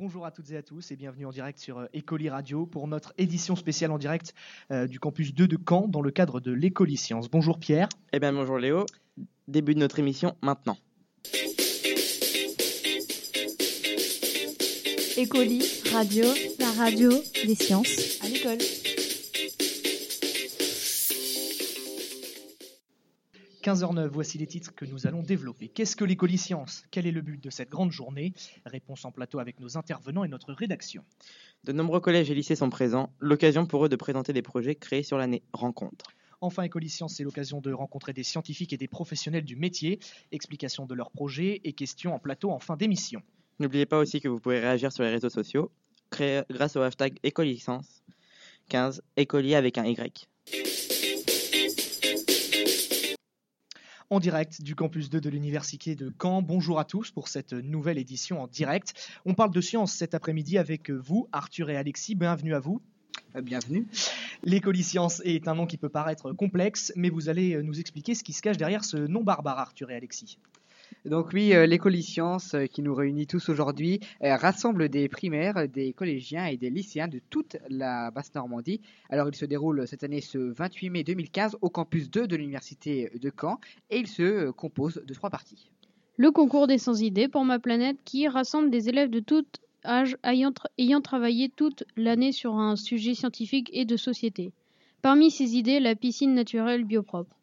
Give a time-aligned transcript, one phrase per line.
[0.00, 3.12] bonjour à toutes et à tous et bienvenue en direct sur Écoli Radio pour notre
[3.18, 4.32] édition spéciale en direct
[4.70, 7.30] euh, du campus 2 de Caen dans le cadre de l'écoliscience.
[7.30, 7.86] Bonjour Pierre.
[8.14, 8.86] Eh bien bonjour Léo.
[9.46, 10.78] Début de notre émission maintenant.
[15.18, 15.62] Écoli
[15.92, 16.24] Radio,
[16.58, 17.10] la radio
[17.44, 18.79] des sciences à l'école.
[23.62, 25.68] 15h09, voici les titres que nous allons développer.
[25.68, 28.32] Qu'est-ce que l'écoliscience Quel est le but de cette grande journée?
[28.64, 31.04] Réponse en plateau avec nos intervenants et notre rédaction.
[31.64, 35.02] De nombreux collèges et lycées sont présents, l'occasion pour eux de présenter des projets créés
[35.02, 36.12] sur l'année rencontre.
[36.40, 40.00] Enfin, Écoliscience, c'est l'occasion de rencontrer des scientifiques et des professionnels du métier,
[40.32, 43.20] explication de leurs projets et questions en plateau en fin d'émission.
[43.58, 45.70] N'oubliez pas aussi que vous pouvez réagir sur les réseaux sociaux
[46.10, 48.02] grâce au hashtag Écoliscience
[48.70, 50.28] 15 écolier avec un Y.
[54.10, 56.42] en direct du campus 2 de l'Université de Caen.
[56.42, 58.92] Bonjour à tous pour cette nouvelle édition en direct.
[59.24, 62.16] On parle de science cet après-midi avec vous, Arthur et Alexis.
[62.16, 62.82] Bienvenue à vous.
[63.36, 63.86] Euh, bienvenue.
[64.42, 68.32] L'écoliscience est un nom qui peut paraître complexe, mais vous allez nous expliquer ce qui
[68.32, 70.38] se cache derrière ce nom barbare, Arthur et Alexis.
[71.04, 76.46] Donc oui, euh, l'écoliscience euh, qui nous réunit tous aujourd'hui rassemble des primaires, des collégiens
[76.46, 78.80] et des lycéens de toute la Basse-Normandie.
[79.08, 83.10] Alors il se déroule cette année ce 28 mai 2015 au campus 2 de l'Université
[83.20, 83.58] de Caen
[83.90, 85.70] et il se compose de trois parties.
[86.16, 89.46] Le concours des sans-idées pour ma planète qui rassemble des élèves de tout
[89.84, 94.52] âge ayant, ayant travaillé toute l'année sur un sujet scientifique et de société.
[95.02, 97.39] Parmi ces idées, la piscine naturelle biopropre.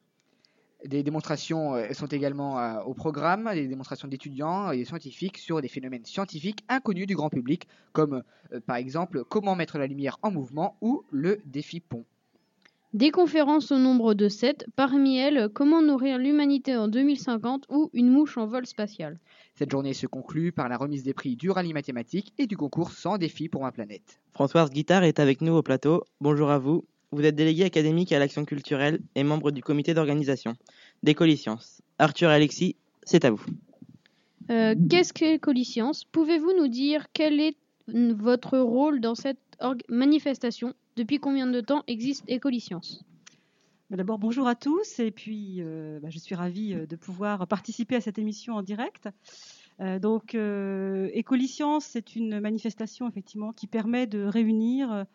[0.85, 5.67] Des démonstrations euh, sont également euh, au programme, des démonstrations d'étudiants et scientifiques sur des
[5.67, 10.31] phénomènes scientifiques inconnus du grand public, comme euh, par exemple comment mettre la lumière en
[10.31, 12.05] mouvement ou le défi pont.
[12.93, 18.09] Des conférences au nombre de sept, parmi elles Comment nourrir l'humanité en 2050 ou Une
[18.09, 19.19] mouche en vol spatial.
[19.55, 22.91] Cette journée se conclut par la remise des prix du rallye mathématique et du concours
[22.91, 24.21] Sans défi pour ma planète.
[24.31, 26.05] Françoise Guittard est avec nous au plateau.
[26.21, 26.85] Bonjour à vous.
[27.11, 30.55] Vous êtes délégué académique à l'action culturelle et membre du comité d'organisation
[31.03, 31.81] d'Écolisciences.
[31.99, 33.45] Arthur et Alexis, c'est à vous.
[34.49, 37.55] Euh, qu'est-ce qu'Écolisciences Pouvez-vous nous dire quel est
[37.87, 39.39] votre rôle dans cette
[39.87, 40.73] manifestation?
[40.97, 43.05] Depuis combien de temps existe Écolisciences
[43.89, 47.47] bah, D'abord, bonjour à tous, et puis euh, bah, je suis ravie euh, de pouvoir
[47.47, 49.07] participer à cette émission en direct.
[50.01, 50.35] donc,
[51.13, 55.05] Écolisciences, c'est une manifestation effectivement qui permet de réunir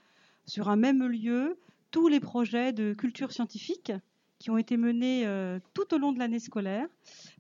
[0.47, 1.59] sur un même lieu
[1.93, 3.93] tous les projets de culture scientifique
[4.41, 6.89] qui ont été menés euh, tout au long de l'année scolaire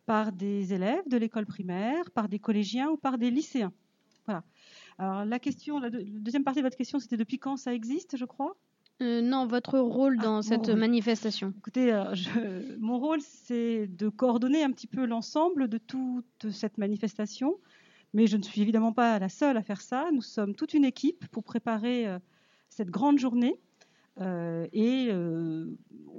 [0.07, 3.73] par des élèves de l'école primaire, par des collégiens ou par des lycéens.
[4.27, 4.45] Voilà.
[4.99, 8.25] Alors la question, la, deuxième partie de votre question, c'était depuis quand ça existe, je
[8.25, 8.57] crois?
[9.01, 11.53] Euh, non, votre rôle dans ah, cette manifestation.
[11.59, 12.15] Écoutez, euh,
[12.79, 17.57] mon rôle, c'est de coordonner un petit peu l'ensemble de toute cette manifestation,
[18.13, 20.11] mais je ne suis évidemment pas la seule à faire ça.
[20.13, 22.07] Nous sommes toute une équipe pour préparer
[22.69, 23.59] cette grande journée.
[24.21, 25.67] Euh, et euh,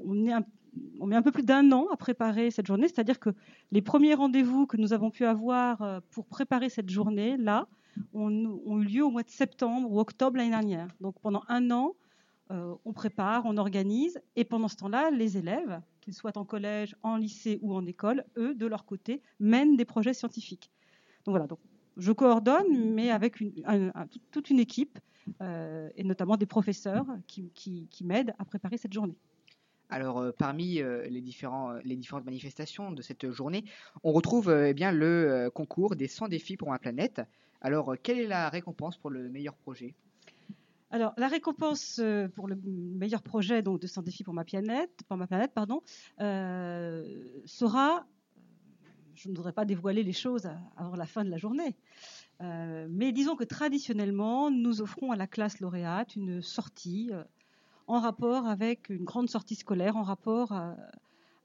[0.05, 3.29] on, met un peu plus d'un an à préparer cette journée, c'est-à-dire que
[3.71, 7.67] les premiers rendez-vous que nous avons pu avoir euh, pour préparer cette journée-là
[8.13, 10.87] ont, eu lieu au mois de septembre ou octobre l'année dernière.
[11.01, 11.93] Donc pendant un an,
[12.85, 17.17] on prépare, on organise, et pendant ce temps-là, les élèves, qu'ils soient en collège, en
[17.17, 20.69] lycée ou en école, eux, de leur côté, mènent des projets scientifiques.
[21.25, 21.57] Donc voilà, donc,
[21.97, 23.43] je coordonne, mais avec
[24.29, 24.99] toute une équipe
[25.41, 29.17] et notamment des professeurs qui, m'aident à préparer cette journée.
[29.94, 33.63] Alors, euh, parmi euh, les, différents, les différentes manifestations de cette journée,
[34.03, 37.22] on retrouve eh bien, le concours des 100 défis pour ma planète.
[37.61, 39.94] Alors, quelle est la récompense pour le meilleur projet?
[40.89, 42.01] Alors, la récompense
[42.35, 45.81] pour le meilleur projet donc, de 100 défis pour ma planète, pour ma planète pardon,
[46.17, 48.07] sera,
[49.13, 51.75] je ne voudrais pas dévoiler les choses avant la fin de la journée,
[52.43, 57.23] euh, mais disons que traditionnellement, nous offrons à la classe lauréate une sortie euh,
[57.87, 60.73] en rapport avec une grande sortie scolaire, en rapport euh,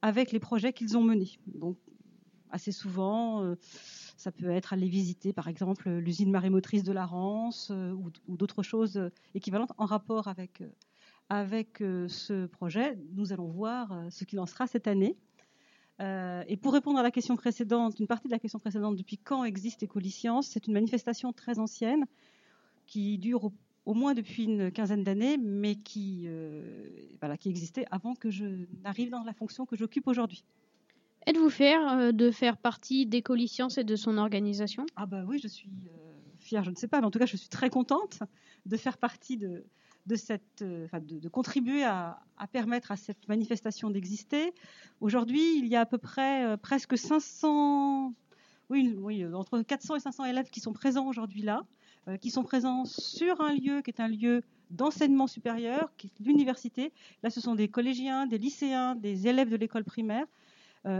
[0.03, 1.39] avec les projets qu'ils ont menés.
[1.47, 1.77] Donc,
[2.51, 8.11] assez souvent, ça peut être aller visiter, par exemple, l'usine marémotrice de la Rance ou,
[8.35, 10.63] d'autres choses équivalentes en rapport avec,
[11.29, 12.99] avec ce projet.
[13.13, 15.19] Nous allons voir ce qu'il en sera cette année.
[16.01, 19.19] Euh, et pour répondre à la question précédente, une partie de la question précédente, depuis
[19.19, 22.05] quand existe Écoliscience C'est une manifestation très ancienne
[22.87, 23.51] qui dure
[23.85, 26.89] au, moins depuis une quinzaine d'années, mais qui, euh,
[27.21, 30.45] voilà, qui existait avant que je n'arrive dans la fonction que j'occupe aujourd'hui.
[31.27, 34.87] Êtes-vous fier euh, de faire partie d'Écoliscience et de son organisation?
[34.97, 35.71] Ah bah oui, je suis
[36.39, 38.21] fière, je ne sais pas, mais en tout cas, je suis très contente
[38.67, 39.65] de faire partie de,
[40.63, 42.19] euh, de, contribuer à,
[42.53, 44.55] permettre à cette manifestation d'exister.
[45.01, 48.15] Aujourd'hui, il y a à peu près euh, presque 500
[48.71, 51.65] oui, entre 400 et 500 élèves qui sont présents aujourd'hui là,
[52.21, 56.93] qui sont présents sur un lieu qui est un lieu d'enseignement supérieur, qui est l'université.
[57.23, 60.27] Là, ce sont des collégiens, des lycéens, des élèves de l'école primaire,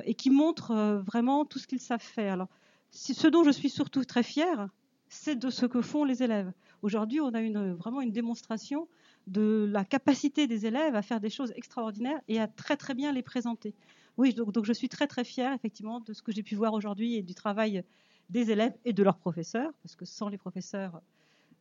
[0.05, 2.33] et qui montrent vraiment tout ce qu'ils savent faire.
[2.33, 2.49] Alors,
[2.91, 4.71] ce dont je suis surtout très fière,
[5.09, 6.53] c'est de ce que font les élèves.
[6.83, 8.89] Aujourd'hui, on a vraiment une démonstration
[9.27, 13.13] de la capacité des élèves à faire des choses extraordinaires et à très très bien
[13.13, 13.75] les présenter.
[14.17, 17.15] Oui, donc, je suis très très fière effectivement de ce que j'ai pu voir aujourd'hui
[17.15, 17.85] et du travail
[18.31, 21.01] des élèves et de leurs professeurs, parce que sans les professeurs,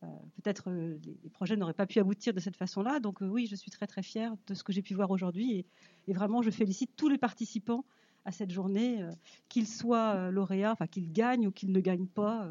[0.04, 0.06] euh,
[0.36, 3.00] peut-être euh, les, projets n'auraient pas pu aboutir de cette façon-là.
[3.00, 5.64] Donc euh, oui, je suis très très fière de ce que j'ai pu voir aujourd'hui
[6.06, 7.84] et, vraiment je félicite tous les participants
[8.24, 9.02] à cette journée,
[9.48, 12.46] qu'ils soient lauréats, enfin qu'ils gagnent ou qu'ils ne gagnent pas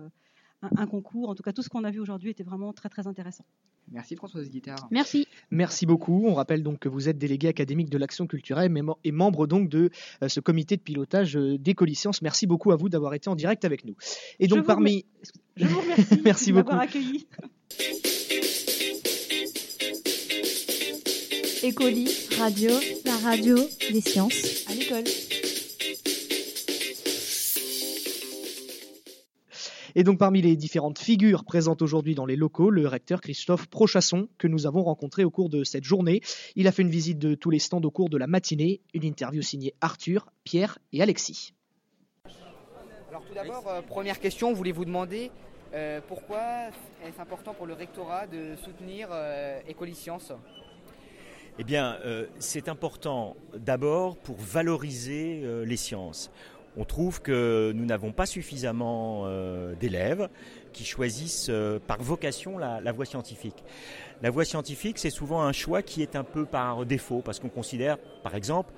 [0.62, 1.30] un, concours.
[1.30, 3.46] En tout cas, tout ce qu'on a vu aujourd'hui était vraiment très très intéressant.
[3.92, 4.88] Merci Françoise Guitard.
[4.92, 5.28] Merci.
[5.50, 6.26] Merci beaucoup.
[6.28, 8.72] On rappelle donc que vous êtes délégué académique de l'action culturelle
[9.04, 12.22] et membre donc de euh, ce comité de pilotage euh, d'Écolicence.
[12.22, 13.96] Merci beaucoup à vous d'avoir été en direct avec nous.
[14.40, 15.06] Et donc parmi...
[15.56, 16.76] Je vous remercie, Merci beaucoup.
[16.76, 17.28] accueilli.
[21.64, 22.08] Écoli,
[22.38, 22.72] radio,
[23.06, 23.58] la radio,
[23.92, 24.66] des sciences.
[24.70, 25.04] À l'école.
[30.00, 34.30] Et donc parmi les différentes figures présentes aujourd'hui dans les locaux, le recteur Christophe Prochasson,
[34.38, 36.22] que nous avons rencontré au cours de cette journée.
[36.56, 39.04] Il a fait une visite de tous les stands au cours de la matinée, une
[39.04, 41.56] interview signée Arthur, Pierre et Alexis.
[43.10, 45.32] Alors tout d'abord, euh, première question, voulez-vous demander
[45.74, 46.68] euh, pourquoi
[47.04, 50.32] est-ce important pour le rectorat de soutenir euh, Écolisciences
[51.60, 51.98] eh bien,
[52.38, 56.30] c'est important d'abord pour valoriser les sciences
[56.78, 60.30] on trouve que nous n'avons pas suffisamment euh, d'élèves
[60.74, 63.64] qui choisissent euh, par vocation la, voie scientifique.
[64.22, 67.50] La voie scientifique, c'est souvent un choix qui est un peu par défaut, parce qu'on
[67.50, 68.74] considère, par exemple,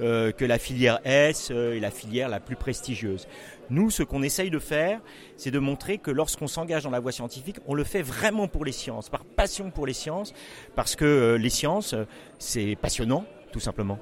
[0.00, 3.28] euh, que la filière S est la filière la plus prestigieuse.
[3.68, 5.00] Nous, ce qu'on essaye de faire,
[5.36, 8.64] c'est de montrer que lorsqu'on s'engage dans la voie scientifique, on le fait vraiment pour
[8.64, 10.32] les sciences, par passion pour les sciences,
[10.74, 11.94] parce que les sciences,
[12.38, 13.98] c'est passionnant, tout simplement.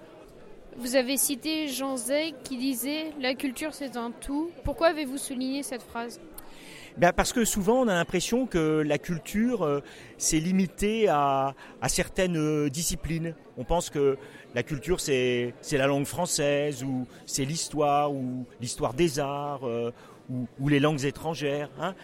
[0.77, 4.51] Vous avez cité Jean Zay qui disait La culture c'est un tout.
[4.65, 6.21] Pourquoi avez-vous souligné cette phrase?
[6.97, 9.81] Ben parce que souvent on a l'impression que la culture euh,
[10.19, 11.55] c'est limité à,
[11.89, 13.35] certaines euh, disciplines.
[13.57, 14.17] On pense que
[14.55, 19.93] la culture c'est la langue française ou c'est l'histoire ou l'histoire des arts euh,
[20.61, 21.71] ou, les langues étrangères.
[21.81, 21.95] Hein.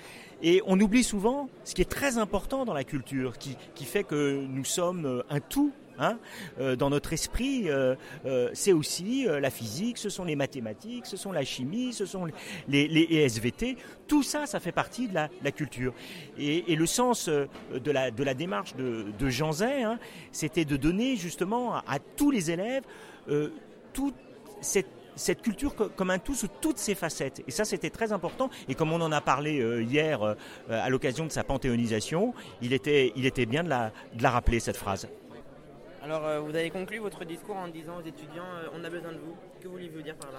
[0.42, 4.04] Et on oublie souvent ce qui est très important dans la culture, qui, qui fait
[4.04, 6.18] que nous sommes un tout Hein
[6.60, 7.94] euh, dans notre esprit, euh,
[8.26, 12.26] euh, c'est aussi la physique, ce sont les mathématiques, ce sont la chimie, ce sont
[12.68, 13.76] les, les, SVT.
[14.06, 15.94] Tout ça, ça fait partie de la, culture.
[16.38, 19.98] Et, le sens de la, démarche de, de Jean Zay, hein,
[20.32, 22.84] c'était de donner justement à, tous les élèves
[23.92, 24.14] toute
[24.60, 27.42] cette culture comme un tout sous toutes ses facettes.
[27.46, 28.50] Et ça, c'était très important.
[28.68, 30.36] Et comme on en a parlé hier
[30.68, 33.12] à l'occasion de sa panthéonisation, il était,
[33.46, 35.08] bien de la rappeler, cette phrase.
[36.06, 39.10] Alors, euh, vous avez conclu votre discours en disant aux étudiants euh, on a besoin
[39.10, 39.34] de vous.
[39.60, 40.38] Que voulez-vous dire par là?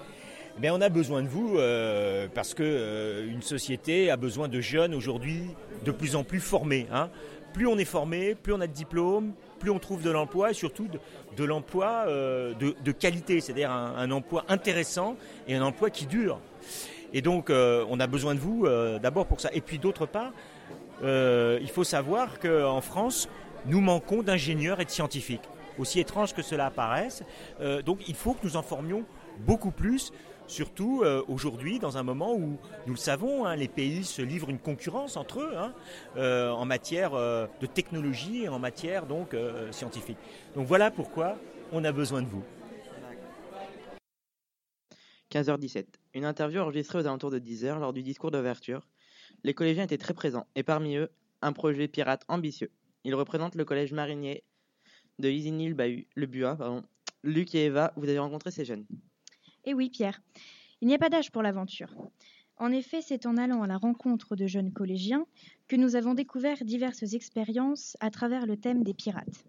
[0.62, 4.94] Eh on a besoin de vous euh, parce que une société a besoin de jeunes
[4.94, 5.42] aujourd'hui
[5.84, 6.86] de plus en plus formés.
[6.90, 7.10] Hein.
[7.52, 10.54] Plus on est formé, plus on a de diplômes, plus on trouve de l'emploi et
[10.54, 10.88] surtout
[11.36, 15.16] de, l'emploi de, qualité, c'est-à-dire un, emploi intéressant
[15.48, 16.40] et un emploi qui dure.
[17.12, 18.66] Et donc, on a besoin de vous
[19.00, 19.48] d'abord pour ça.
[19.54, 20.32] Et puis d'autre part,
[21.02, 23.28] il faut savoir qu'en France,
[23.66, 27.22] nous manquons d'ingénieurs et de scientifiques aussi étrange que cela paraisse.
[27.60, 29.04] Euh, donc il faut que nous en formions
[29.46, 30.12] beaucoup plus,
[30.46, 34.50] surtout euh, aujourd'hui dans un moment où, nous le savons, hein, les pays se livrent
[34.50, 35.72] une concurrence entre eux hein,
[36.16, 39.36] euh, en matière de technologie et en matière donc
[39.70, 40.18] scientifique.
[40.54, 41.36] Donc voilà pourquoi
[41.72, 42.42] on a besoin de vous.
[45.30, 45.84] 15h17.
[46.14, 48.88] Une interview enregistrée aux alentours de 10h lors du discours d'ouverture.
[49.44, 51.10] Les collégiens étaient très présents et parmi eux,
[51.42, 52.70] un projet pirate ambitieux.
[53.04, 54.42] Ils représentent le collège marinier
[55.18, 56.56] de Isigny le Bua.
[56.56, 56.82] Pardon.
[57.24, 58.86] Luc et Eva, vous avez rencontré ces jeunes.
[59.64, 60.20] Eh oui, Pierre.
[60.80, 61.92] Il n'y a pas d'âge pour l'aventure.
[62.56, 65.26] En effet, c'est en allant à la rencontre de jeunes collégiens
[65.68, 69.44] que nous avons découvert diverses expériences à travers le thème des pirates.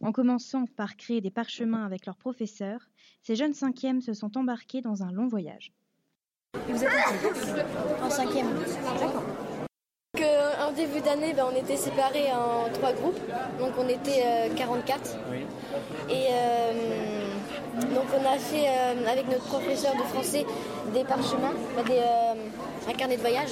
[0.00, 2.88] En commençant par créer des parchemins avec leurs professeurs,
[3.22, 5.72] ces jeunes cinquièmes se sont embarqués dans un long voyage.
[6.68, 6.90] Vous êtes
[8.02, 8.48] en cinquième
[8.98, 9.24] D'accord
[10.68, 13.18] en début d'année, ben, on était séparés en trois groupes,
[13.58, 15.16] donc on était 44.
[15.30, 15.40] Euh,
[16.10, 16.72] Et euh,
[17.94, 20.44] donc on a fait euh, avec notre professeur de français
[20.92, 22.00] des parchemins, ben, des,
[22.88, 23.50] un carnet de voyage.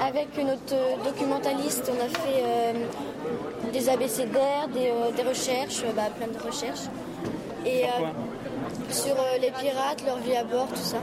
[0.00, 6.88] avec notre documentaliste, on a fait des abécédaires, des, des recherches, ben, plein de recherches.
[7.64, 7.84] Et,
[8.92, 10.98] sur euh, les pirates, leur vie à bord, tout ça.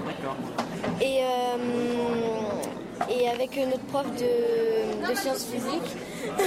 [1.01, 1.57] Et, euh,
[3.09, 5.95] et avec notre prof de, de sciences physiques,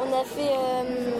[0.00, 1.10] on a fait, euh,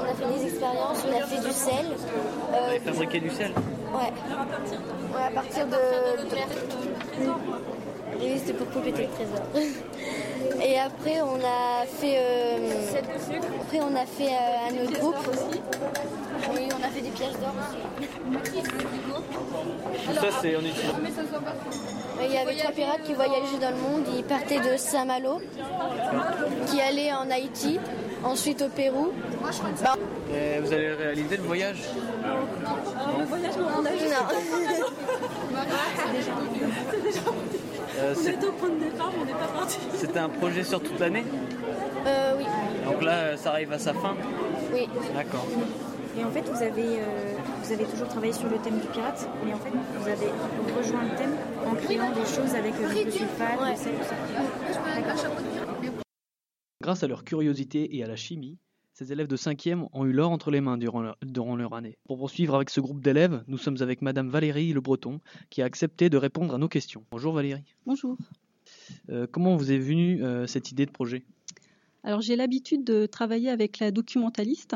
[0.00, 1.86] on a fait des expériences, on a fait du sel.
[1.86, 4.12] Vous Euh, avez fabriqué du sel ouais.
[5.14, 5.76] Ouais, à partir de.
[8.20, 9.44] Oui, c'était pour compléter le trésor.
[10.62, 12.16] Et après, on a fait.
[12.18, 12.56] euh,
[13.62, 15.16] Après, on a fait euh, un autre groupe.
[16.54, 17.78] Oui, on a fait des pièges d'or aussi.
[20.06, 20.98] Tout ça, c'est en utilisant.
[22.20, 24.04] Il y avait trois pirates qui voyageaient dans le monde.
[24.16, 25.40] Ils partaient de Saint-Malo,
[26.66, 27.78] qui allaient en Haïti,
[28.24, 29.12] ensuite au Pérou.
[29.42, 29.50] Bah,
[30.34, 31.78] Et vous allez réaliser le voyage
[32.24, 32.36] non.
[37.98, 38.36] Euh, c'est-
[39.96, 41.24] C'était un projet sur toute l'année
[42.06, 42.44] Euh, oui,
[42.84, 44.14] Donc là, euh, ça arrive à sa fin
[44.72, 44.88] oui.
[45.14, 45.46] D'accord.
[46.18, 49.28] Et en fait, vous avez, euh, vous avez toujours travaillé sur le thème du pirate,
[49.44, 50.28] mais en fait, vous avez
[50.76, 51.34] rejoint le thème
[51.66, 53.70] en créant des choses avec euh, le sulfate, Ouais.
[53.70, 54.04] le sel, tout
[54.74, 56.00] ça.
[56.80, 58.58] Grâce à leur curiosité et à la chimie,
[58.98, 61.96] ces élèves de 5e ont eu l'or entre les mains durant leur, durant leur année.
[62.08, 65.66] Pour poursuivre avec ce groupe d'élèves, nous sommes avec Madame Valérie Le Breton, qui a
[65.66, 67.04] accepté de répondre à nos questions.
[67.12, 67.62] Bonjour Valérie.
[67.86, 68.16] Bonjour.
[69.10, 71.22] Euh, comment vous est venue euh, cette idée de projet?
[72.02, 74.74] Alors j'ai l'habitude de travailler avec la documentaliste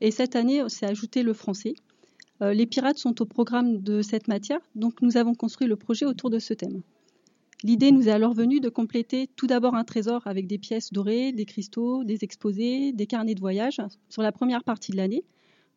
[0.00, 1.74] et cette année s'est ajouté le français.
[2.42, 6.06] Euh, les pirates sont au programme de cette matière, donc nous avons construit le projet
[6.06, 6.82] autour de ce thème.
[7.64, 11.32] L'idée nous est alors venue de compléter tout d'abord un trésor avec des pièces dorées,
[11.32, 13.80] des cristaux, des exposés, des carnets de voyage
[14.10, 15.24] sur la première partie de l'année,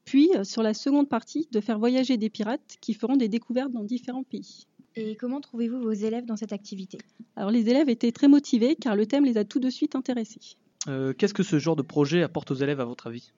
[0.04, 3.72] puis euh, sur la seconde partie de faire voyager des pirates qui feront des découvertes
[3.72, 4.68] dans différents pays.
[4.98, 6.98] Et comment trouvez-vous vos élèves dans cette activité?
[7.38, 10.58] Alors les élèves étaient très motivés car le thème les a tout de suite intéressés.
[10.90, 13.32] Euh, Qu'est-ce que ce genre de projet apporte aux élèves à votre avis?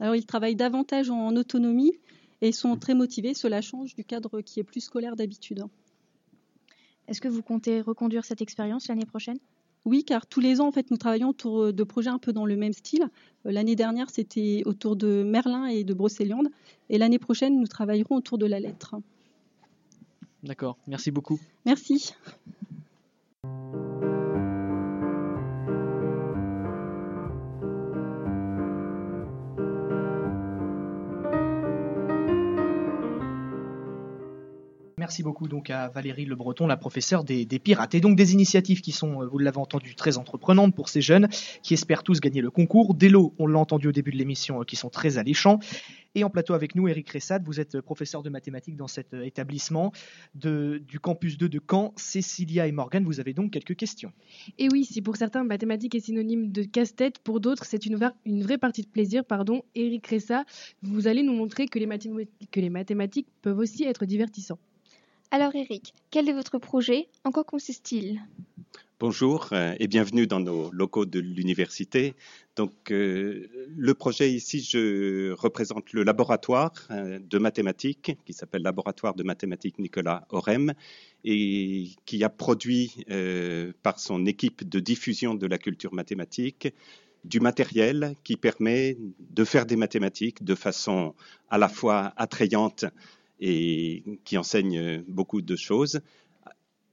[0.00, 1.92] Alors ils travaillent davantage en autonomie
[2.40, 3.34] et sont très motivés.
[3.34, 5.64] Cela change du cadre qui est plus scolaire d'habitude.
[7.08, 9.38] Est-ce que vous comptez reconduire cette expérience l'année prochaine?
[9.84, 12.44] Oui, car tous les ans, en fait, nous travaillons autour de projets un peu dans
[12.44, 13.08] le même style.
[13.46, 16.48] Euh, L'année dernière, c'était autour de Merlin et de Brocéliande.
[16.90, 18.96] Et l'année prochaine, nous travaillerons autour de la lettre.
[20.42, 21.40] D'accord, merci beaucoup.
[21.64, 22.14] Merci.
[35.08, 37.94] Merci beaucoup donc à Valérie Le Breton, la professeure des, pirates.
[37.94, 41.28] Et donc des initiatives qui sont, euh, vous l'avez entendu, très entreprenantes pour ces jeunes
[41.62, 42.94] qui espèrent tous gagner le concours.
[42.94, 45.60] Des lots, on l'a entendu au début de l'émission, euh, qui sont très alléchants.
[46.14, 49.22] Et en plateau avec nous, Eric Ressad, vous êtes professeur de mathématiques dans cet euh,
[49.22, 49.92] établissement
[50.34, 51.94] du campus 2 de Caen.
[51.96, 54.12] Cécilia et Morgane, vous avez donc quelques questions.
[54.58, 58.58] Et oui, si pour certains mathématiques est synonyme de casse-tête, pour d'autres c'est une, vraie
[58.58, 59.24] partie de plaisir.
[59.24, 60.44] Pardon, Eric Ressa,
[60.82, 61.88] vous allez nous montrer que les,
[62.50, 64.58] que les mathématiques peuvent aussi être divertissants.
[65.30, 67.08] Alors Eric, quel est votre projet?
[67.24, 68.22] En quoi consiste-t-il?
[68.98, 72.14] Bonjour euh, et bienvenue dans nos locaux de l'université.
[72.56, 79.14] Donc, euh, le projet ici, je représente le laboratoire euh, de mathématiques qui s'appelle Laboratoire
[79.14, 80.72] de mathématiques Nicolas Orem
[81.24, 83.04] et qui a produit
[83.82, 86.72] par son équipe de diffusion de la culture mathématique
[87.24, 91.14] du matériel qui permet de faire des mathématiques de façon
[91.50, 92.84] à la fois attrayante
[93.40, 96.00] et qui enseigne beaucoup de choses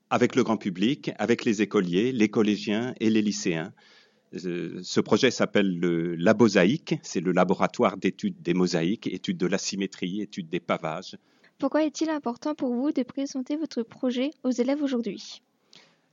[0.09, 3.73] avec le grand public, avec les écoliers, les collégiens et les lycéens.
[4.45, 9.57] Euh, Ce projet s'appelle le Labosaïque, c'est le laboratoire d'études des mosaïques, études de la
[9.57, 11.17] symétrie, études des pavages.
[11.57, 15.41] Pourquoi est-il important pour vous de présenter votre projet aux élèves aujourd'hui?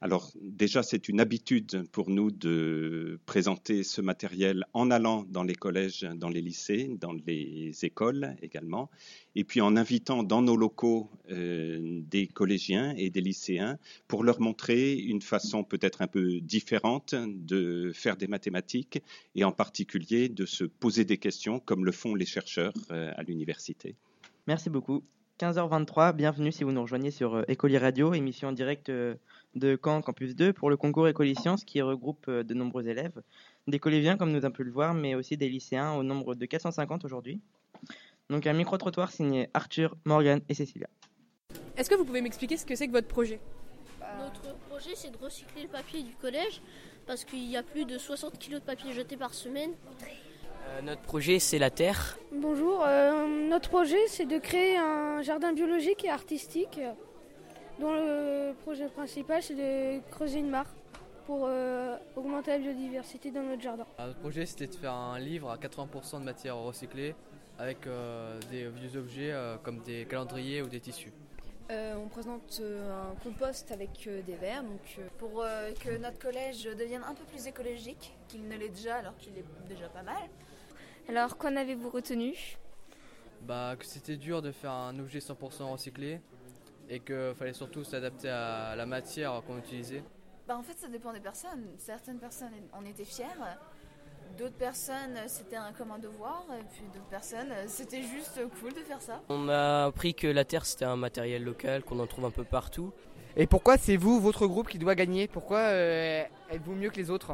[0.02, 5.54] Alors déjà, c'est une habitude pour nous de présenter ce matériel en allant dans les
[5.54, 8.90] collèges, dans les lycées, dans les écoles également,
[9.36, 13.78] et puis en invitant dans nos locaux euh, des collégiens et des lycéens
[14.08, 19.00] pour leur montrer une façon peut-être un peu différente de faire des mathématiques
[19.36, 23.22] et en particulier de se poser des questions comme le font les chercheurs euh, à
[23.22, 23.94] l'université.
[24.48, 25.04] Merci beaucoup.
[25.42, 29.16] 15h23, bienvenue si vous nous rejoignez sur euh, Écolier Radio, émission en direct euh,
[29.56, 33.20] de Caen Campus 2 pour le concours Écolier Sciences qui regroupe euh, de nombreux élèves,
[33.66, 36.46] des collégiens comme nous avons pu le voir, mais aussi des lycéens au nombre de
[36.46, 37.40] 450 aujourd'hui.
[38.30, 40.86] Donc un micro-trottoir signé Arthur, Morgan et Cécilia.
[41.76, 43.40] Est-ce que vous pouvez m'expliquer ce que c'est que votre projet?
[44.20, 46.62] Notre projet, c'est de recycler le papier du collège
[47.04, 49.72] parce qu'il y a plus de 60 kg de papier jeté par semaine.
[50.72, 52.18] Euh, notre projet, c'est la Terre.
[52.32, 56.80] Bonjour, euh, notre projet c'est de créer un jardin biologique et artistique
[57.80, 60.66] dont le projet principal c'est de creuser une mare
[61.26, 63.86] pour euh, augmenter la biodiversité dans notre jardin.
[63.96, 67.14] Alors, notre projet, c'était de faire un livre à 80% de matière recyclée
[67.58, 71.12] avec euh, des vieux objets euh, comme des calendriers ou des tissus.
[71.70, 75.96] Euh, on présente euh, un compost avec euh, des verres, donc euh, pour euh, que
[75.96, 79.88] notre collège devienne un peu plus écologique qu'il ne l'est déjà, alors qu'il est déjà
[79.88, 80.16] pas mal.
[81.08, 82.34] Alors, qu'en avez-vous retenu?
[83.42, 86.20] Bah, que c'était dur de faire un objet 100% recyclé
[86.88, 90.02] et qu'il fallait surtout s'adapter à la matière qu'on utilisait.
[90.46, 91.66] Bah, en fait, ça dépend des personnes.
[91.78, 93.58] Certaines personnes en étaient fières,
[94.38, 98.80] d'autres personnes c'était un, comme un devoir, et puis d'autres personnes c'était juste cool de
[98.80, 99.20] faire ça.
[99.28, 102.44] On a appris que la terre c'était un matériel local qu'on en trouve un peu
[102.44, 102.92] partout.
[103.36, 105.26] Et pourquoi c'est vous, votre groupe, qui doit gagner?
[105.26, 107.32] Pourquoi euh, êtes-vous mieux que les autres?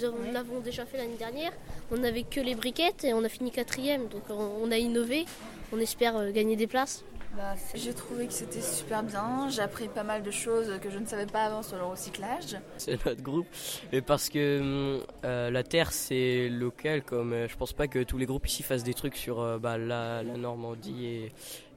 [0.00, 1.52] Nous l'avons déjà fait l'année dernière.
[1.90, 4.08] On n'avait que les briquettes et on a fini quatrième.
[4.08, 5.24] Donc on, a innové.
[5.72, 7.04] On espère euh, gagner des places.
[7.36, 9.48] Bah, J'ai trouvé que c'était super bien.
[9.50, 12.56] J'ai appris pas mal de choses que je ne savais pas avant sur le recyclage.
[12.78, 13.46] C'est notre groupe.
[13.92, 18.18] Et parce que euh, la terre c'est local, comme euh, je pense pas que tous
[18.18, 21.32] les groupes ici fassent des trucs sur euh, bah, la, la, Normandie et,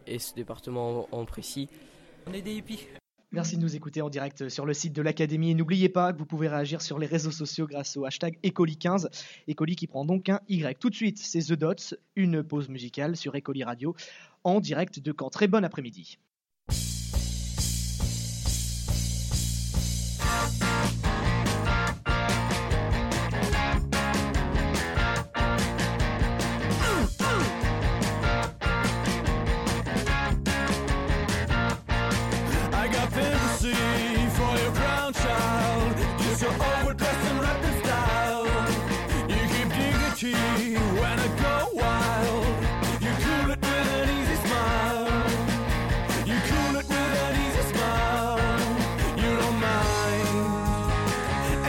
[0.07, 1.69] et ce département en, en précis.
[2.27, 2.87] On est des hippies.
[3.33, 5.55] Merci de nous écouter en direct sur le site de l'Académie.
[5.55, 9.07] N'oubliez pas que vous pouvez réagir sur les réseaux sociaux grâce au hashtag Ecoli15.
[9.49, 10.77] Ecoli qui prend donc un Y.
[10.77, 13.95] Tout de suite, c'est The Dots, une pause musicale sur Ecoli Radio
[14.43, 15.29] en direct de Caen.
[15.29, 16.17] Très bon après-midi.
[36.49, 37.39] Overdressed and
[37.85, 38.47] style.
[39.29, 40.33] You keep dignity
[40.99, 42.45] when I go wild.
[42.99, 45.05] You cool it with an easy smile.
[46.25, 48.39] You cool it with an easy smile.
[49.17, 50.29] You don't mind.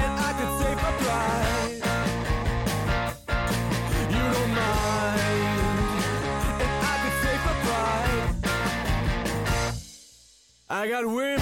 [0.01, 0.53] And I could
[0.85, 1.81] my pride.
[4.17, 5.45] You don't mind.
[6.65, 8.25] And I could my pride.
[10.71, 11.42] I got women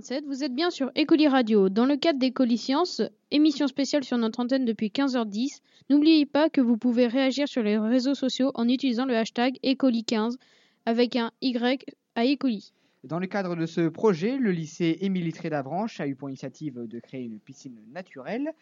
[0.00, 1.68] 15h27, vous êtes bien sur Écoli Radio.
[1.68, 5.60] Dans le cadre d'Écoli Sciences, émission spéciale sur notre antenne depuis 15h10,
[5.90, 10.36] n'oubliez pas que vous pouvez réagir sur les réseaux sociaux en utilisant le hashtag Écoli15
[10.86, 11.84] avec un Y
[12.14, 12.72] à Écoli.
[13.04, 16.98] Dans le cadre de ce projet, le lycée Littré d'Avranches a eu pour initiative de
[17.00, 18.52] créer une piscine naturelle.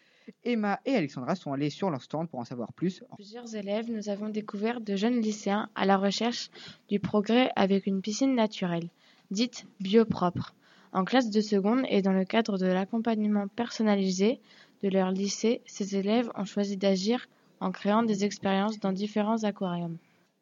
[0.43, 3.03] Emma et Alexandra sont allées sur leur stand pour en savoir plus.
[3.15, 6.49] Plusieurs élèves, nous avons découvert de jeunes lycéens à la recherche
[6.89, 8.89] du progrès avec une piscine naturelle,
[9.31, 10.53] dite biopropre,
[10.93, 14.39] en classe de seconde et dans le cadre de l'accompagnement personnalisé
[14.83, 17.27] de leur lycée, ces élèves ont choisi d'agir
[17.59, 19.97] en créant des expériences dans différents aquariums.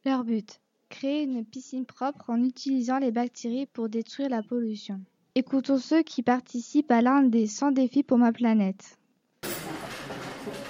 [0.05, 5.01] Leur but Créer une piscine propre en utilisant les bactéries pour détruire la pollution.
[5.35, 8.97] Écoutons ceux qui participent à l'un des 100 défis pour ma planète.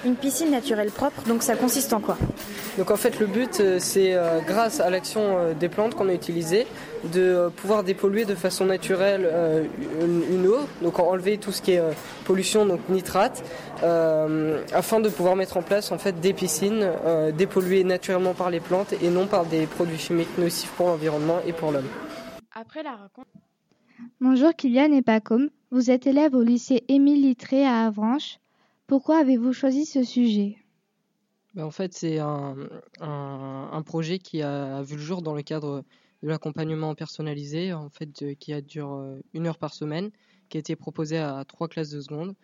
[0.05, 2.17] Une piscine naturelle propre, donc ça consiste en quoi?
[2.77, 6.09] Donc en fait le but euh, c'est euh, grâce à l'action euh, des plantes qu'on
[6.09, 6.67] a utilisées
[7.11, 9.29] de pouvoir dépolluer de façon naturelle
[10.01, 11.81] une, eau, donc enlever tout ce qui est
[12.25, 13.43] pollution, donc nitrate,
[13.83, 18.49] euh, afin de pouvoir mettre en place en fait des piscines euh, dépolluées naturellement par
[18.49, 21.87] les plantes et non par des produits chimiques nocifs pour l'environnement et pour l'homme.
[22.53, 23.29] Après la rencontre,
[24.21, 28.39] Bonjour Kylian et Pacôme, vous êtes élève au lycée Émile Littré à Avranches.
[28.85, 30.57] Pourquoi avez-vous choisi ce sujet?
[31.57, 32.55] Ben, en fait, c'est un,
[32.99, 35.83] un, un projet qui a vu le jour dans le cadre
[36.21, 40.11] de l'accompagnement personnalisé, en fait, qui a dure euh, une heure par semaine,
[40.49, 42.35] qui a été proposé à trois classes de seconde.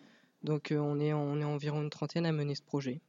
[0.41, 3.01] Donc, euh, on est, on est environ une trentaine à mener ce projet.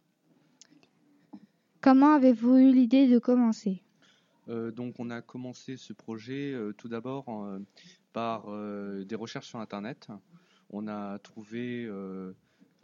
[1.81, 3.83] Comment avez-vous eu l'idée de commencer?
[4.51, 7.59] Euh, donc on a commencé ce projet euh, tout d'abord euh,
[8.13, 10.09] par euh, des recherches sur Internet.
[10.69, 12.35] On a trouvé euh,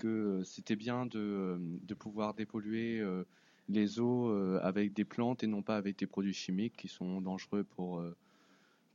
[0.00, 3.24] que c'était bien de, euh, de pouvoir dépolluer euh,
[3.68, 7.20] les eaux euh, avec des plantes et non pas avec des produits chimiques qui sont
[7.20, 8.16] dangereux pour, euh,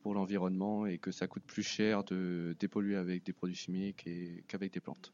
[0.02, 4.46] pour l'environnement et que ça coûte plus cher de dépolluer avec des produits chimiques et-
[4.48, 5.14] qu'avec des plantes.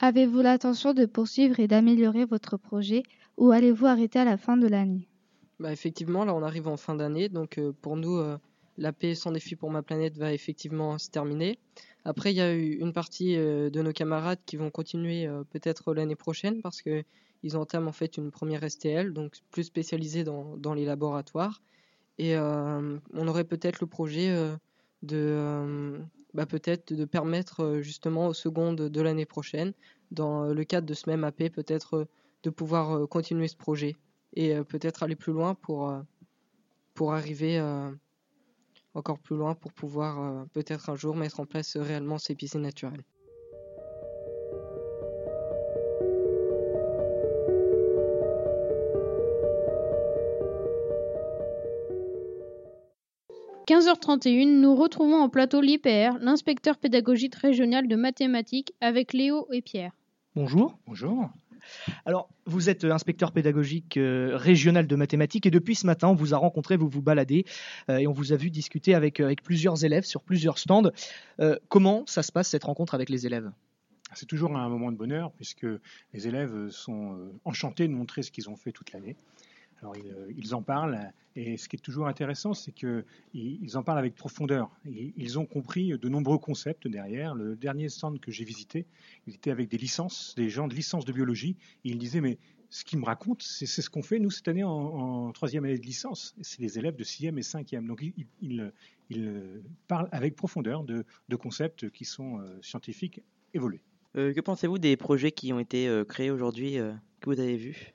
[0.00, 3.04] Avez-vous l'intention de poursuivre et d'améliorer votre projet
[3.38, 5.08] ou allez-vous arrêter à la fin de l'année?
[5.58, 8.38] Bah, effectivement, là, on arrive en fin d'année, donc euh, pour nous, euh,
[8.80, 11.58] la paix sans défi pour ma planète va effectivement se terminer.
[12.04, 15.44] Après, il y a eu une partie euh, de nos camarades qui vont continuer euh,
[15.44, 17.04] peut-être l'année prochaine parce que
[17.42, 21.62] ils entament en fait une première STL, donc plus spécialisée dans, les laboratoires.
[22.18, 24.30] Et euh, on aurait peut-être le projet
[25.02, 25.98] de
[26.34, 29.72] bah, peut-être de permettre justement aux secondes de l'année prochaine,
[30.10, 32.06] dans le cadre de ce même AP, peut-être
[32.42, 33.96] de pouvoir continuer ce projet
[34.34, 35.94] et peut-être aller plus loin pour,
[36.92, 37.58] pour arriver
[38.94, 42.34] encore plus loin pour pouvoir euh, peut-être un jour mettre en place euh, réellement ces
[42.34, 43.04] piscines naturelles.–
[53.70, 59.92] 15h31, nous retrouvons en plateau l'IPR, l'inspecteur pédagogique régional de mathématiques, avec Léo et Pierre.
[60.34, 60.76] Bonjour.
[60.88, 61.30] Bonjour.
[62.04, 66.14] Alors, vous êtes euh, inspecteur pédagogique euh, régional de mathématiques et depuis ce matin, on
[66.14, 67.44] vous a rencontré, vous vous baladez
[67.88, 70.90] euh, et on vous a vu discuter avec, plusieurs élèves sur plusieurs stands.
[71.68, 73.50] Comment ça se passe cette rencontre avec les élèves?
[74.14, 75.66] C'est toujours un moment de bonheur puisque
[76.12, 79.16] les élèves sont enchantés de montrer ce qu'ils ont fait toute l'année.
[79.82, 83.76] Alors ils, euh, ils en parlent et ce qui est toujours intéressant, c'est qu'ils ils
[83.76, 84.70] en parlent avec profondeur.
[84.84, 87.34] Ils ont compris de nombreux concepts derrière.
[87.34, 88.86] Le dernier stand que j'ai visité,
[89.26, 91.56] il était avec des licences, des gens de licence de biologie.
[91.84, 92.38] Et ils disaient mais
[92.68, 95.86] ce qu'ils me racontent, c'est ce qu'on fait nous cette année en, troisième année de
[95.86, 96.34] licence.
[96.40, 97.86] C'est les élèves de sixième et cinquième.
[97.86, 98.02] Donc
[98.40, 98.72] ils,
[99.86, 101.04] parlent avec profondeur de,
[101.36, 103.22] concepts qui sont euh, scientifiques
[103.54, 103.82] évolués.
[104.16, 106.78] Euh, que pensez-vous des projets qui ont été créés aujourd'hui,
[107.20, 107.94] que vous avez vus?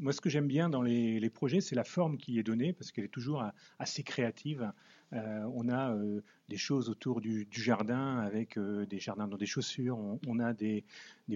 [0.00, 2.90] Moi, ce que j'aime bien dans les, projets, c'est la forme qui est donnée, parce
[2.90, 3.44] qu'elle est toujours
[3.78, 4.72] assez créative.
[5.12, 9.46] Euh, on a euh, des choses autour du, jardin, avec euh, des jardins dans des
[9.46, 9.98] chaussures.
[10.26, 10.84] On, a des,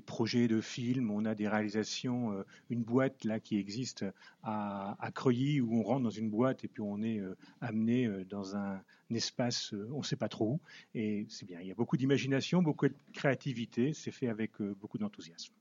[0.06, 2.44] projets de films, on a des réalisations.
[2.70, 4.04] une boîte là qui existe
[4.42, 7.20] à, à Creuilly, où on rentre dans une boîte et puis on est
[7.60, 10.60] amené dans un, espace, on ne sait pas trop où.
[10.94, 11.60] Et c'est bien.
[11.60, 13.92] Il y a beaucoup d'imagination, beaucoup de créativité.
[13.92, 15.54] C'est fait avec beaucoup d'enthousiasme.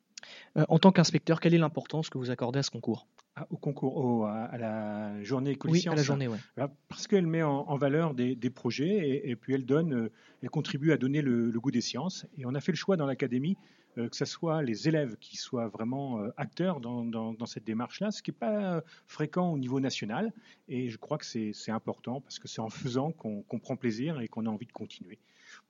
[0.58, 3.08] Euh, En tant qu'inspecteur, quelle est l'importance que vous accordez à ce concours?
[3.36, 5.94] Ah, au concours, au- à, à la journée Oui, École-Sciences.
[5.94, 6.38] à la journée, ouais.
[6.56, 9.94] Voilà, Parce qu'elle met en, en valeur des, des projets et, et puis elle donne,
[9.94, 10.12] euh,
[10.44, 12.28] elle contribue à donner le, le goût des sciences.
[12.38, 13.58] Et on a fait le choix dans l'académie
[13.96, 18.12] que ce soit les élèves qui soient vraiment euh, acteurs dans, dans- dans cette démarche-là,
[18.12, 20.32] ce qui n'est pas euh, fréquent au niveau national.
[20.68, 24.28] Et je crois que c'est important parce que c'est en faisant qu'on prend plaisir et
[24.28, 25.20] qu'on a envie de continuer.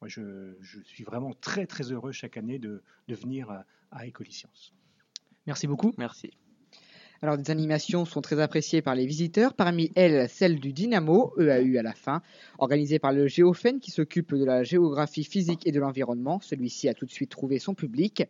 [0.02, 4.06] Moi, je, je suis vraiment très très heureux chaque année de, de venir à, à
[4.06, 4.74] École-Sciences.
[5.46, 5.94] Merci beaucoup.
[5.98, 6.32] Merci.
[7.24, 11.78] Alors, des animations sont très appréciées par les visiteurs, parmi elles celle du Dynamo, EAU
[11.80, 12.22] à la fin,
[12.58, 16.42] organisée par le Géophène qui s'occupe de la géographie physique et de l'environnement.
[16.42, 18.24] Celui-ci a tout de suite trouvé son public.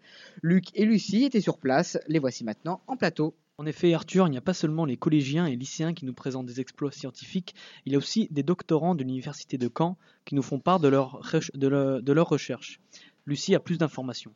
[0.44, 3.34] Luc et Lucie étaient sur place, les voici maintenant en plateau.
[3.58, 6.46] En effet, Arthur, il n'y a pas seulement les collégiens et lycéens qui nous présentent
[6.46, 7.56] des exploits scientifiques,
[7.88, 10.88] il y a aussi des doctorants de l'université de Caen qui nous font part de
[10.88, 11.52] leurs recherches.
[11.56, 12.80] De leur- de leurs recherches.
[13.26, 14.34] Lucie a plus d'informations.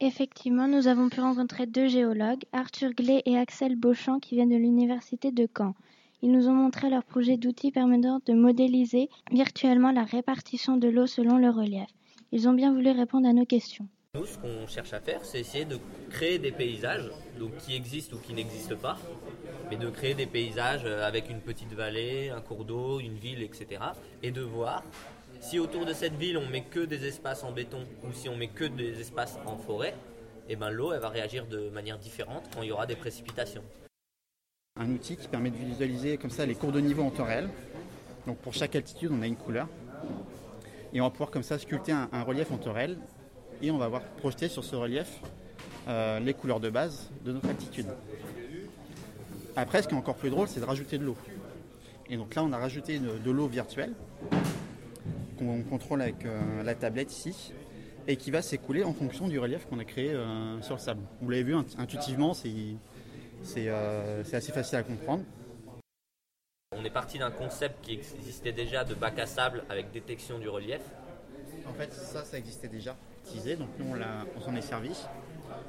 [0.00, 4.56] Effectivement, nous avons pu rencontrer deux géologues, Arthur Glay et Axel Beauchamp, qui viennent de
[4.56, 5.74] l'université de Caen.
[6.22, 11.06] Ils nous ont montré leur projet d'outils permettant de modéliser virtuellement la répartition de l'eau
[11.06, 11.88] selon le relief.
[12.30, 13.88] Ils ont bien voulu répondre à nos questions.
[14.14, 15.78] Nous, ce qu'on cherche à faire, c'est essayer de
[16.10, 18.98] créer des paysages, donc qui existent ou qui n'existent pas,
[19.68, 23.42] mais de créer des paysages euh, avec une petite vallée, un cours d'eau, une ville,
[23.42, 23.82] etc.
[24.22, 24.84] Et de voir
[25.40, 28.36] si autour de cette ville on met que des espaces en béton ou si on
[28.36, 29.94] met que des espaces en forêt,
[30.48, 33.62] et ben l'eau elle va réagir de manière différente quand il y aura des précipitations.
[34.76, 37.48] un outil qui permet de visualiser comme ça les cours de niveau en temps réel.
[38.26, 39.68] Donc pour chaque altitude, on a une couleur.
[40.92, 42.96] Et on va pouvoir comme ça sculpter un, relief en temps réel.
[43.60, 45.20] Et on va voir projeter sur ce relief
[45.88, 47.88] euh, les couleurs de base de notre altitude.
[49.56, 51.16] Après, ce qui est encore plus drôle, c'est de rajouter de l'eau.
[52.08, 53.94] Et donc là, on a rajouté de l'eau virtuelle
[55.38, 57.52] qu'on contrôle avec euh, la tablette ici
[58.06, 61.02] et qui va s'écouler en fonction du relief qu'on a créé euh, sur le sable.
[61.20, 62.48] Vous l'avez vu int- intuitivement, c'est
[63.68, 65.22] euh, c'est assez facile à comprendre.
[66.76, 70.48] On est parti d'un concept qui existait déjà de bac à sable avec détection du
[70.48, 70.80] relief.
[71.68, 73.86] En fait, ça, ça existait déjà utilisé, donc nous
[74.36, 74.92] on, s'en est servi.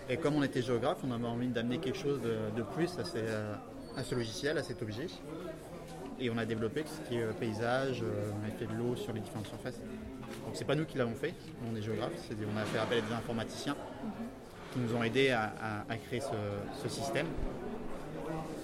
[0.10, 3.06] Et comme on était géographe, on avait envie d'amener quelque chose de, de plus à,
[3.06, 3.24] ces,
[3.98, 5.08] à ce logiciel, à cet objet.
[6.22, 8.78] Et on a développé tout ce qui est euh, paysage, euh, on a fait de
[8.78, 9.80] l'eau sur les différentes surfaces.
[10.46, 12.98] Donc c'est pas nous qui l'avons fait, nous on est géographes, on a fait appel
[13.00, 13.76] à des informaticiens
[14.74, 17.26] qui nous ont aidés à, créer ce, système.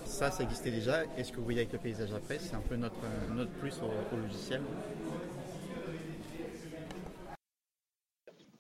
[0.06, 1.04] Ça, ça existait déjà.
[1.18, 3.52] Et ce que vous voyez avec le paysage après, c'est un peu notre, euh, notre
[3.52, 4.62] plus au logiciel.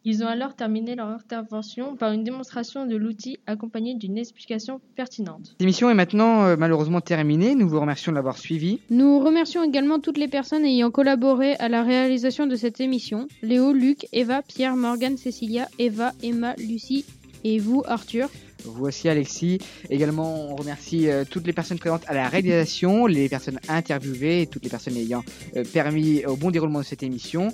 [0.08, 5.48] Ils ont alors terminé leur intervention par une démonstration de l'outil accompagnée d'une explication pertinente.
[5.54, 7.56] Cette émission est maintenant euh, malheureusement terminée.
[7.56, 8.80] Nous vous remercions de l'avoir suivi.
[8.91, 13.28] Nous remercions également toutes les personnes ayant collaboré à la réalisation de cette émission.
[13.41, 17.04] Léo, Luc, Eva, Pierre, Morgane, Cécilia, Eva, Emma, Lucie
[17.46, 18.28] et vous, Arthur.
[18.66, 19.60] Voici Alexis.
[19.92, 24.48] Également, on remercie euh, toutes les personnes présentes à la réalisation, les personnes interviewées et
[24.48, 25.24] toutes les personnes ayant
[25.56, 27.50] euh, permis au bon déroulement de cette émission.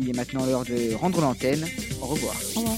[0.00, 1.64] Il est maintenant l'heure de rendre l'antenne.
[2.00, 2.36] Au revoir.
[2.56, 2.76] Au revoir.